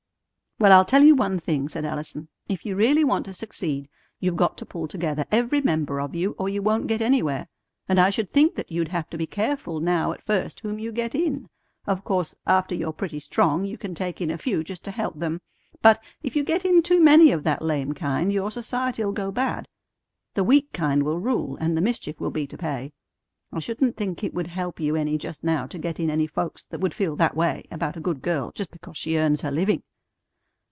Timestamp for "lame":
17.63-17.93